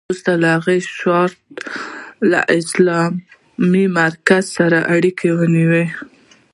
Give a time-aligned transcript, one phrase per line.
[0.07, 1.57] وروسته هغې د شارليټ
[2.31, 5.83] له اسلامي مرکز سره اړیکه ونیوه